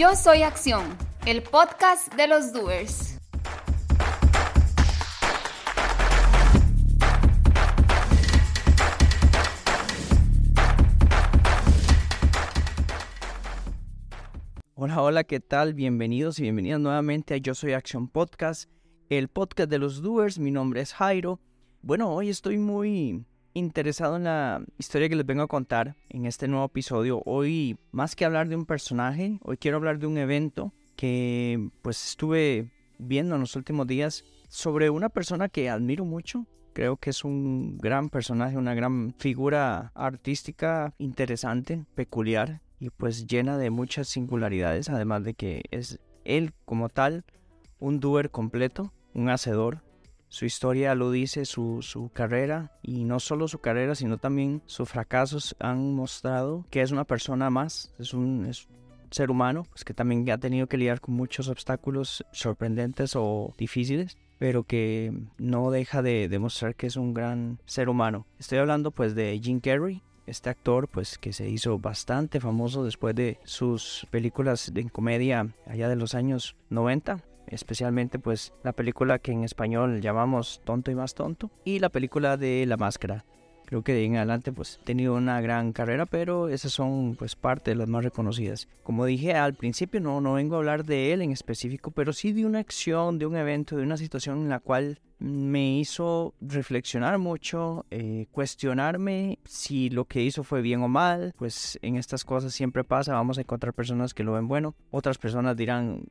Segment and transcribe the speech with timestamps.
[0.00, 3.18] Yo soy Acción, el podcast de los doers.
[14.74, 15.74] Hola, hola, ¿qué tal?
[15.74, 18.70] Bienvenidos y bienvenidas nuevamente a Yo Soy Acción Podcast,
[19.10, 20.38] el podcast de los doers.
[20.38, 21.40] Mi nombre es Jairo.
[21.82, 26.48] Bueno, hoy estoy muy interesado en la historia que les vengo a contar en este
[26.48, 27.22] nuevo episodio.
[27.24, 32.10] Hoy, más que hablar de un personaje, hoy quiero hablar de un evento que pues
[32.10, 36.46] estuve viendo en los últimos días sobre una persona que admiro mucho.
[36.72, 43.58] Creo que es un gran personaje, una gran figura artística interesante, peculiar y pues llena
[43.58, 47.24] de muchas singularidades, además de que es él como tal
[47.78, 49.82] un doer completo, un hacedor.
[50.30, 54.88] Su historia lo dice, su, su carrera, y no solo su carrera, sino también sus
[54.88, 58.68] fracasos han mostrado que es una persona más, es un, es
[59.10, 64.16] ser humano, pues que también ha tenido que lidiar con muchos obstáculos sorprendentes o difíciles
[64.38, 68.26] pero que no deja de demostrar que es un gran ser humano.
[68.38, 73.14] Estoy hablando pues de Jim Carrey, este actor pues que se hizo bastante famoso después
[73.14, 79.32] de sus películas de comedia allá de los años 90 especialmente pues la película que
[79.32, 83.24] en español llamamos Tonto y más tonto y la película de La Máscara.
[83.70, 87.14] Creo que de ahí en adelante pues ha tenido una gran carrera, pero esas son
[87.14, 88.66] pues parte de las más reconocidas.
[88.82, 92.32] Como dije al principio, no, no vengo a hablar de él en específico, pero sí
[92.32, 97.18] de una acción, de un evento, de una situación en la cual me hizo reflexionar
[97.18, 102.52] mucho, eh, cuestionarme si lo que hizo fue bien o mal, pues en estas cosas
[102.54, 106.06] siempre pasa, vamos a encontrar personas que lo ven bueno, otras personas dirán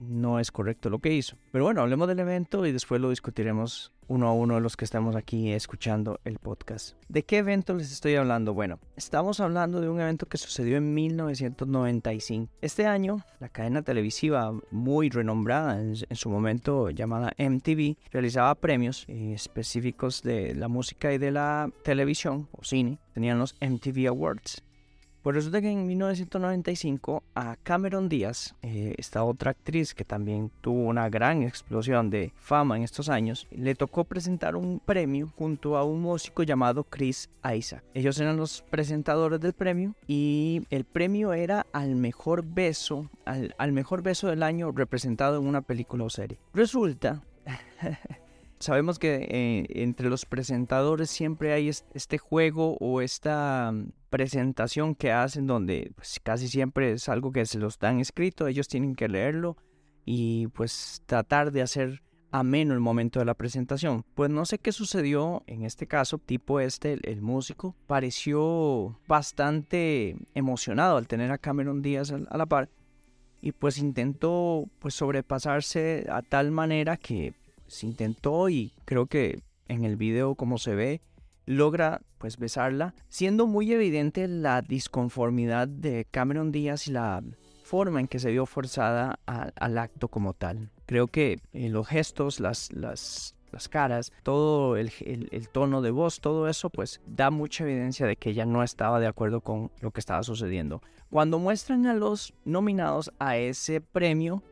[0.00, 1.36] no es correcto lo que hizo.
[1.52, 4.84] Pero bueno, hablemos del evento y después lo discutiremos uno a uno de los que
[4.84, 6.96] estamos aquí escuchando el podcast.
[7.08, 8.54] ¿De qué evento les estoy hablando?
[8.54, 12.50] Bueno, estamos hablando de un evento que sucedió en 1995.
[12.62, 19.32] Este año, la cadena televisiva muy renombrada en, su momento llamada MTV realizaba premios eh,
[19.34, 22.98] específicos de la música y de la televisión o cine.
[23.12, 24.62] Tenían los MTV Awards
[25.28, 30.86] pues resulta que en 1995 a Cameron Díaz, eh, esta otra actriz que también tuvo
[30.86, 35.84] una gran explosión de fama en estos años, le tocó presentar un premio junto a
[35.84, 37.84] un músico llamado Chris Isaac.
[37.92, 43.72] Ellos eran los presentadores del premio y el premio era al mejor beso, al, al
[43.72, 46.38] mejor beso del año representado en una película o serie.
[46.54, 47.22] Resulta
[48.60, 55.12] sabemos que eh, entre los presentadores siempre hay este juego o esta mm, presentación que
[55.12, 59.08] hacen donde pues, casi siempre es algo que se los dan escrito, ellos tienen que
[59.08, 59.56] leerlo
[60.04, 64.04] y pues tratar de hacer ameno el momento de la presentación.
[64.14, 70.96] Pues no sé qué sucedió en este caso, tipo este, el, músico, pareció bastante emocionado
[70.96, 72.68] al tener a Cameron Díaz a, a la par
[73.40, 77.34] y pues intentó pues sobrepasarse a tal manera que
[77.68, 81.00] se intentó y creo que en el video como se ve
[81.46, 87.22] logra pues besarla, siendo muy evidente la disconformidad de Cameron Díaz y la
[87.62, 90.70] forma en que se vio forzada al acto como tal.
[90.86, 96.20] Creo que eh, los gestos, las, las, las caras, todo el, el, tono de voz,
[96.20, 99.90] todo eso pues da mucha evidencia de que ella no estaba de acuerdo con lo
[99.90, 100.82] que estaba sucediendo.
[101.10, 104.42] Cuando muestran a los nominados a ese premio,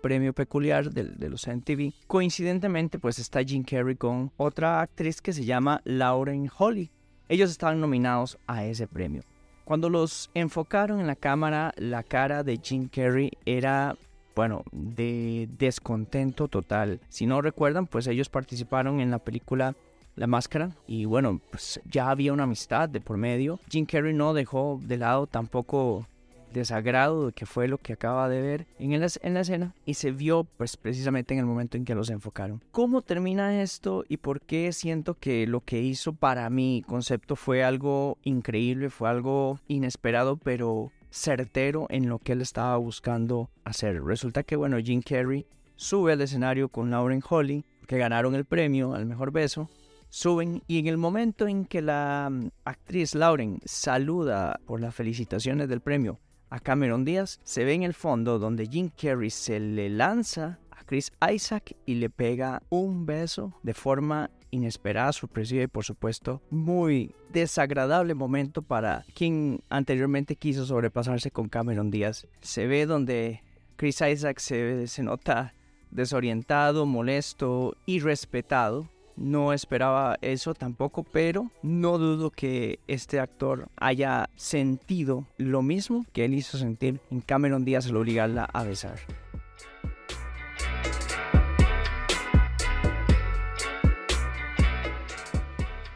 [0.00, 5.32] premio peculiar de, de, los MTV, coincidentemente pues está Jim Carrey con otra actriz que
[5.32, 6.90] se llama Lauren Holly.
[7.28, 9.22] Ellos estaban nominados a ese premio.
[9.64, 13.96] Cuando los enfocaron en la cámara, la cara de Jim Carrey era
[14.34, 17.00] bueno, de descontento total.
[17.08, 19.74] Si no recuerdan, pues ellos participaron en la película
[20.16, 23.58] La Máscara y bueno, pues ya había una amistad de por medio.
[23.68, 26.06] Jim Carrey no dejó de lado tampoco
[26.52, 30.44] desagrado de que fue lo que acaba de ver en, la escena y se vio
[30.44, 32.62] pues precisamente en el momento en que los enfocaron.
[32.70, 37.64] ¿Cómo termina esto y por qué siento que lo que hizo para mi concepto fue
[37.64, 44.02] algo increíble, fue algo inesperado, pero certero en lo que él estaba buscando hacer.
[44.02, 48.94] Resulta que, bueno, Jim Carrey sube al escenario con Lauren Holly, que ganaron el premio
[48.94, 49.68] al mejor beso.
[50.08, 55.68] Suben y en el momento en que la mm, actriz Lauren saluda por las felicitaciones
[55.68, 56.18] del premio
[56.52, 60.84] a Cameron Díaz, se ve en el fondo donde Jim Carrey se le lanza a
[60.84, 67.14] Chris Isaac y le pega un beso de forma inesperada, sorpresiva y por supuesto muy
[67.32, 72.26] desagradable momento para quien anteriormente quiso sobrepasarse con Cameron Díaz.
[72.42, 73.42] Se ve donde
[73.76, 75.54] Chris Isaac se, se nota
[75.90, 84.30] desorientado, molesto y respetado No esperaba eso tampoco, pero no dudo que este actor haya
[84.36, 88.98] sentido lo mismo que él hizo sentir en Cameron Díaz al obligarla a besar.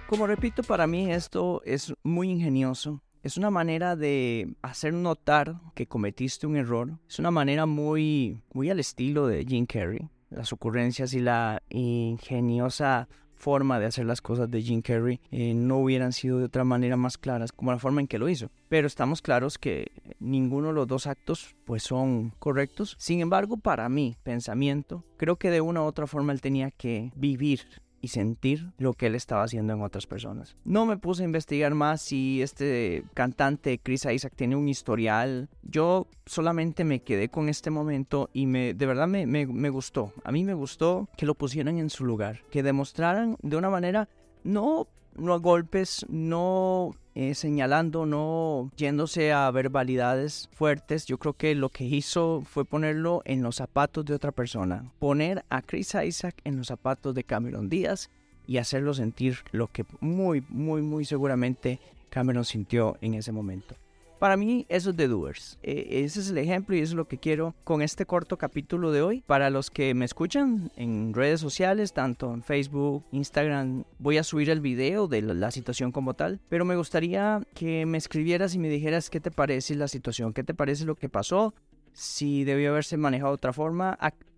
[0.07, 3.03] Como repito, para mí esto es muy ingenioso.
[3.25, 6.93] Es una manera de hacer notar que cometiste un error.
[7.09, 10.09] Es una manera muy, muy al estilo de Jim Carrey.
[10.31, 15.79] Las ocurrencias y la ingeniosa forma de hacer las cosas de Jim Carrey eh, no
[15.79, 18.51] hubieran sido de otra manera más claras como la forma en que lo hizo.
[18.69, 22.97] Pero estamos claros que ninguno de los dos actos pues son correctos.
[22.99, 27.13] Sin embargo, para mi pensamiento, creo que de una u otra forma él tenía que
[27.15, 27.61] vivir
[28.01, 30.57] y sentir lo que él estaba haciendo en otras personas.
[30.65, 35.49] No me puse a investigar más si este cantante Chris Isaac tiene un historial.
[35.63, 40.13] Yo solamente me quedé con este momento y me, de verdad me, me, me gustó.
[40.25, 44.09] A mí me gustó que lo pusieran en su lugar, que demostraran de una manera
[44.45, 44.87] no
[45.19, 51.07] no a golpes, no eh, señalando, no yéndose a verbalidades fuertes.
[51.07, 54.93] Yo creo que lo que hizo fue ponerlo en los zapatos de otra persona.
[54.99, 58.11] Poner a Chris Isaac en los zapatos de Cameron Díaz
[58.47, 61.81] y hacerlo sentir lo que muy, muy, muy seguramente
[62.11, 63.75] Cameron sintió en ese momento.
[64.19, 65.59] Para mí eso es The Doers.
[65.63, 68.93] E, ese es el ejemplo y eso es lo que quiero con este corto capítulo
[68.93, 69.23] de hoy.
[69.27, 74.51] Para los que me escuchan en redes sociales, tanto en Facebook, Instagram, voy a subir
[74.51, 76.41] el video de la, situación como tal.
[76.49, 80.43] Pero me gustaría que me escribieras y me dijeras qué te parece la situación, qué
[80.43, 81.55] te parece lo que pasó,
[81.93, 83.97] si debió haberse manejado de otra forma,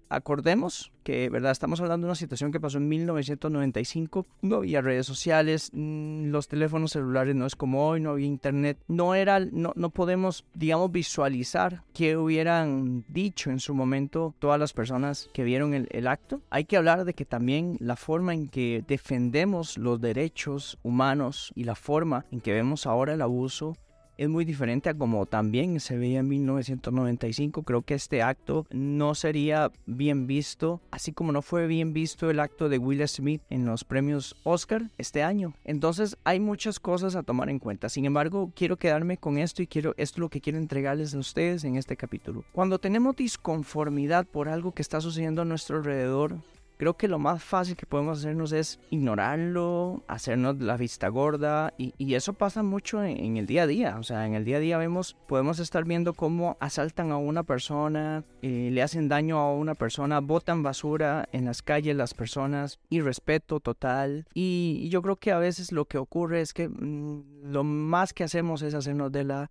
[0.08, 1.52] acordemos que, ¿verdad?
[1.52, 4.26] Estamos hablando de una situación que pasó en 1995.
[4.42, 8.78] No había redes sociales, mm, los teléfonos celulares no es como hoy, no había internet.
[8.88, 14.72] No era, no, no podemos, digamos, visualizar qué hubieran dicho en su momento todas las
[14.72, 16.42] personas que vieron el, el acto.
[16.50, 21.64] Hay que hablar de que también la forma en que defendemos los derechos humanos y
[21.64, 23.76] la forma en que vemos ahora el abuso
[24.18, 27.62] es muy diferente a como también se veía en 1995.
[27.62, 32.40] Creo que este acto no sería bien visto, así como no fue bien visto el
[32.40, 35.54] acto de Will Smith en los premios Oscar este año.
[35.64, 37.88] Entonces hay muchas cosas a tomar en cuenta.
[37.88, 41.18] Sin embargo, quiero quedarme con esto y quiero esto es lo que quiero entregarles a
[41.18, 42.44] ustedes en este capítulo.
[42.52, 46.38] Cuando tenemos disconformidad por algo que está sucediendo a nuestro alrededor,
[46.78, 52.14] Creo que lo más fácil que podemos hacernos es ignorarlo, hacernos la vista gorda y,
[52.14, 53.96] eso pasa mucho en, el día a día.
[53.98, 57.42] O sea, en el día a día vemos, podemos estar viendo cómo asaltan a una
[57.42, 62.78] persona, eh, le hacen daño a una persona, botan basura en las calles las personas,
[62.90, 64.26] irrespeto total.
[64.32, 68.22] Y, yo creo que a veces lo que ocurre es que mm, lo más que
[68.22, 69.50] hacemos es hacernos de la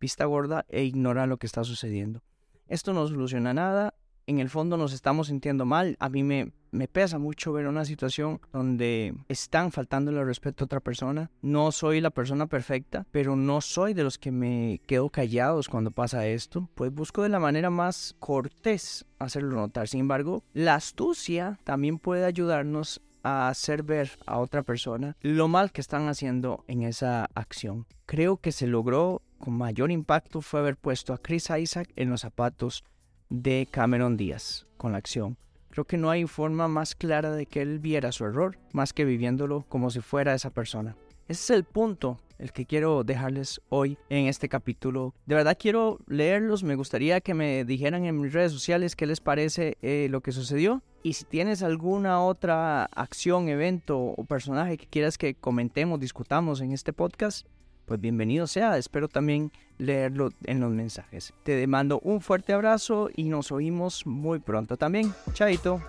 [0.00, 2.22] vista gorda e ignorar lo que está sucediendo.
[2.68, 3.94] Esto no soluciona nada,
[4.28, 5.96] en el fondo nos estamos sintiendo mal.
[5.98, 10.66] A mí me, me pesa mucho ver una situación donde están faltando el respeto a
[10.66, 11.30] otra persona.
[11.42, 15.90] No soy la persona perfecta, pero no soy de los que me quedo callados cuando
[15.90, 16.68] pasa esto.
[16.74, 19.88] Pues busco de la manera más cortés hacerlo notar.
[19.88, 25.72] Sin embargo, la astucia también puede ayudarnos a hacer ver a otra persona lo mal
[25.72, 27.86] que están haciendo en esa acción.
[28.06, 32.22] Creo que se logró con mayor impacto fue haber puesto a Chris Isaac en los
[32.22, 32.84] zapatos
[33.28, 35.36] de Cameron Díaz con la acción.
[35.78, 39.04] Creo que no hay forma más clara de que él viera su error, más que
[39.04, 40.96] viviéndolo como si fuera esa persona.
[41.28, 45.14] Ese es el punto el que quiero dejarles hoy en este capítulo.
[45.26, 49.20] De verdad quiero leerlos, me gustaría que me dijeran en mis redes sociales qué les
[49.20, 50.82] parece eh, lo que sucedió.
[51.04, 56.72] Y si tienes alguna otra acción, evento o personaje que quieras que comentemos, discutamos en
[56.72, 57.46] este podcast,
[57.88, 58.76] pues bienvenido sea.
[58.76, 61.32] Espero también leerlo en los mensajes.
[61.42, 65.12] Te mando un fuerte abrazo y nos oímos muy pronto también.
[65.32, 65.80] Chaito.